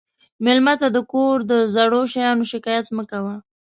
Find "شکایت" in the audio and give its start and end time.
2.53-2.87